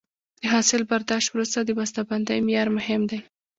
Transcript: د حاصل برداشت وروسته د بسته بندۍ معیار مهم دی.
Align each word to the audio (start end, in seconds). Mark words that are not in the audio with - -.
د 0.39 0.41
حاصل 0.53 0.81
برداشت 0.91 1.27
وروسته 1.31 1.57
د 1.63 1.69
بسته 1.79 1.99
بندۍ 2.09 2.39
معیار 2.45 2.67
مهم 2.77 3.01
دی. 3.09 3.19